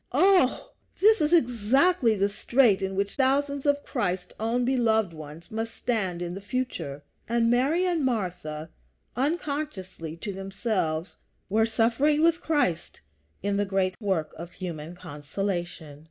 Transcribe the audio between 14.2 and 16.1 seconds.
of human consolation.